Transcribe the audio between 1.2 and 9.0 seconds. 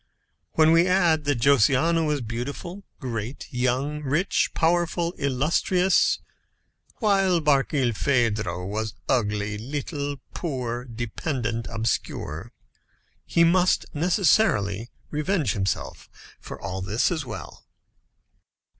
that Josiana was beautiful, great, young, rich, powerful, illustrious, while Barkilphedro was